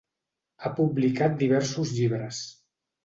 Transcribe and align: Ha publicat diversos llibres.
Ha 0.63 0.71
publicat 0.79 1.37
diversos 1.43 1.93
llibres. 1.99 2.45